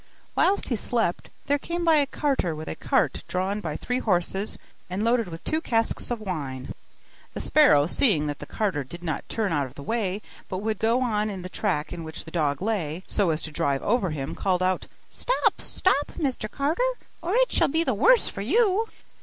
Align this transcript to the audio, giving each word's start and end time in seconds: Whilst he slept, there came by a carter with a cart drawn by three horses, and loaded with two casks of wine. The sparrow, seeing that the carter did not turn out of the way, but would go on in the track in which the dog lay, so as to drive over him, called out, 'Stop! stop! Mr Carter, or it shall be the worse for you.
Whilst 0.35 0.69
he 0.69 0.75
slept, 0.75 1.29
there 1.45 1.59
came 1.59 1.85
by 1.85 1.97
a 1.97 2.07
carter 2.07 2.55
with 2.55 2.67
a 2.67 2.73
cart 2.73 3.21
drawn 3.27 3.61
by 3.61 3.77
three 3.77 3.99
horses, 3.99 4.57
and 4.89 5.03
loaded 5.03 5.27
with 5.27 5.43
two 5.43 5.61
casks 5.61 6.09
of 6.09 6.19
wine. 6.19 6.73
The 7.35 7.39
sparrow, 7.39 7.85
seeing 7.85 8.25
that 8.25 8.39
the 8.39 8.47
carter 8.47 8.83
did 8.83 9.03
not 9.03 9.29
turn 9.29 9.51
out 9.51 9.67
of 9.67 9.75
the 9.75 9.83
way, 9.83 10.23
but 10.49 10.57
would 10.63 10.79
go 10.79 11.03
on 11.03 11.29
in 11.29 11.43
the 11.43 11.49
track 11.49 11.93
in 11.93 12.03
which 12.03 12.23
the 12.25 12.31
dog 12.31 12.63
lay, 12.63 13.03
so 13.05 13.29
as 13.29 13.41
to 13.41 13.51
drive 13.51 13.83
over 13.83 14.09
him, 14.09 14.33
called 14.33 14.63
out, 14.63 14.87
'Stop! 15.07 15.61
stop! 15.61 16.07
Mr 16.17 16.49
Carter, 16.49 16.81
or 17.21 17.35
it 17.35 17.51
shall 17.51 17.67
be 17.67 17.83
the 17.83 17.93
worse 17.93 18.27
for 18.27 18.41
you. 18.41 18.89